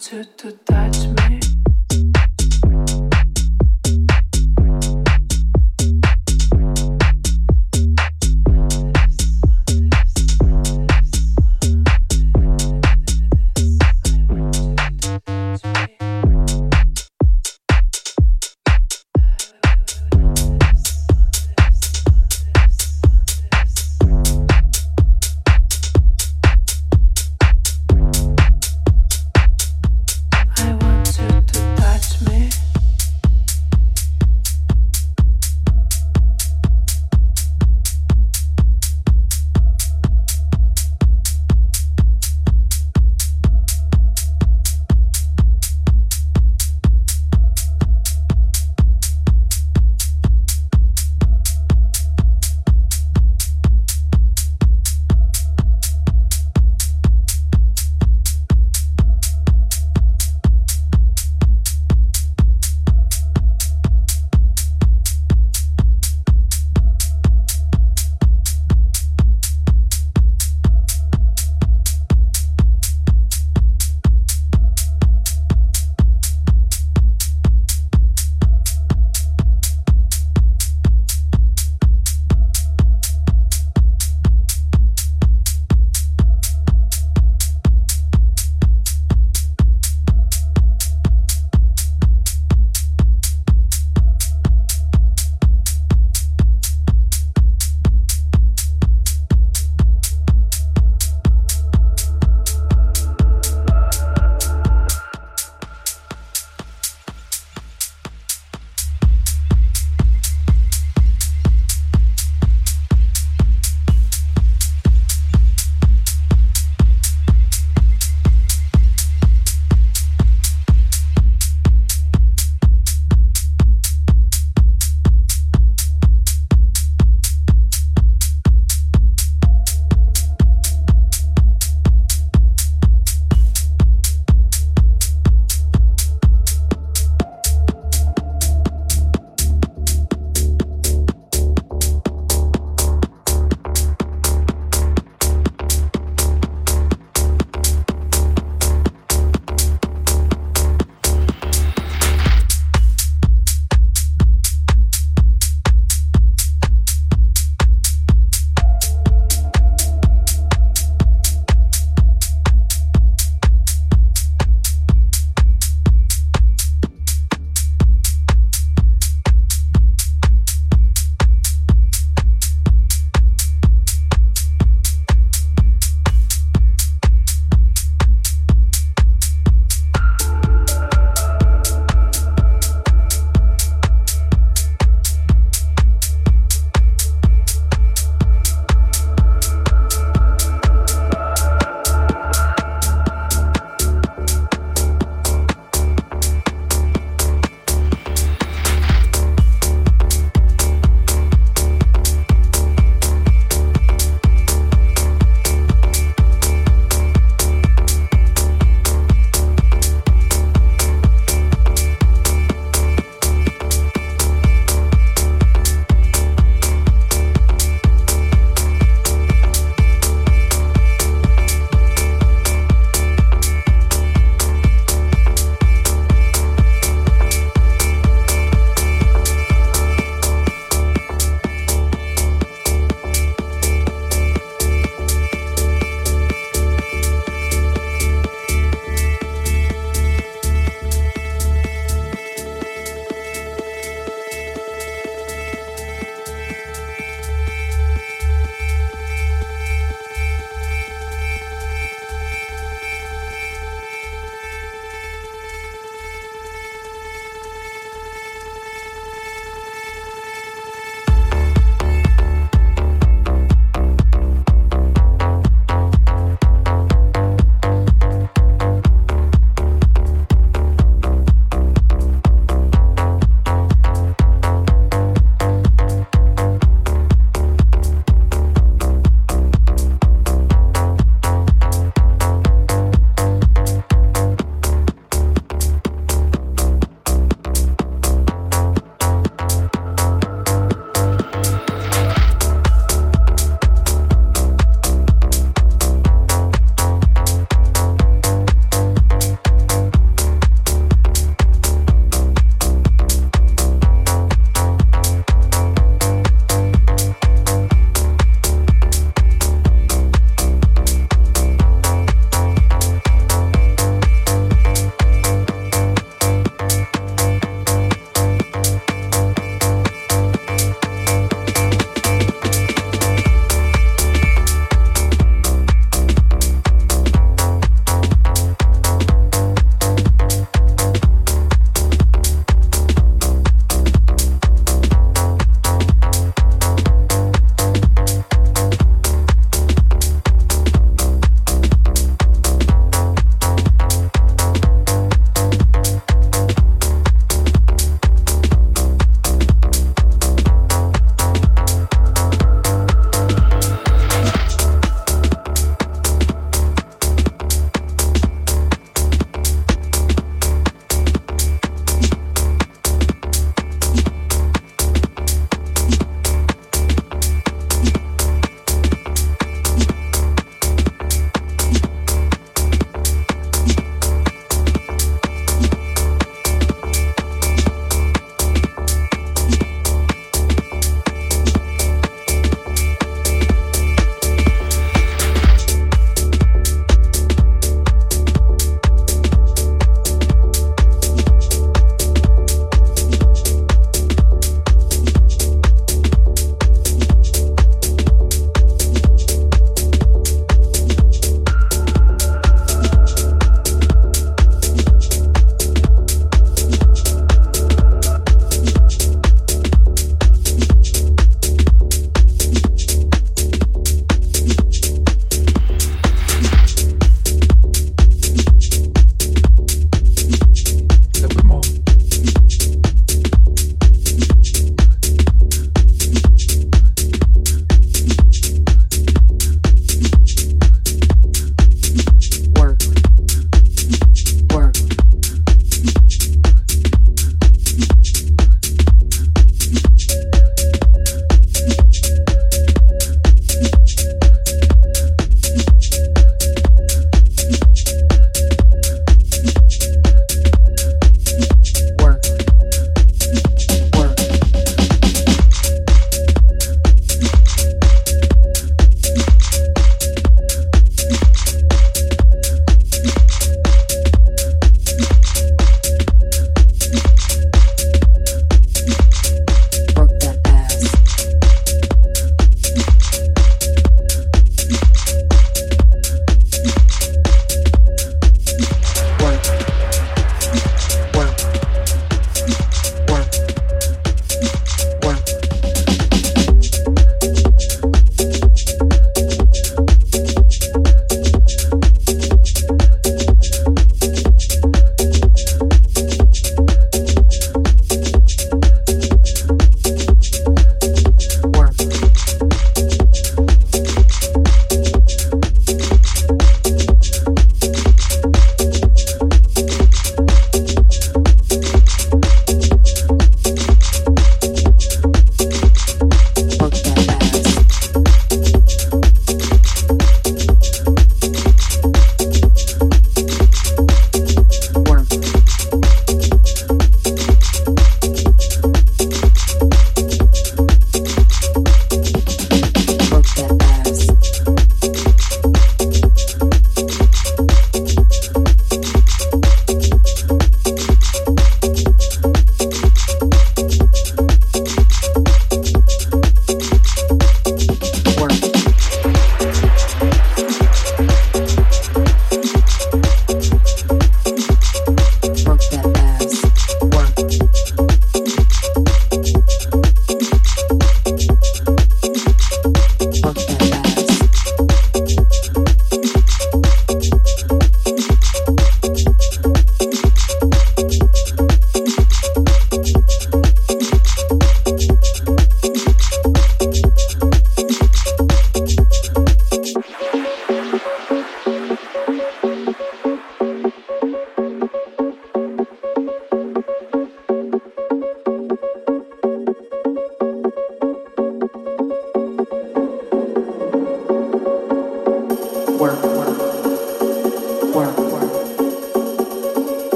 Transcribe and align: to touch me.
to 0.00 0.52
touch 0.64 0.98
me. 1.08 1.39